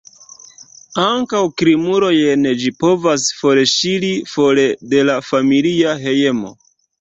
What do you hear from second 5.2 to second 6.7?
familia hejmo.